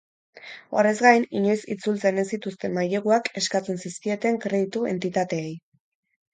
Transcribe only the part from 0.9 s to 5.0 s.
gain, inoiz itzultzen ez zituzten maileguak eskatzen zizkieten kreditu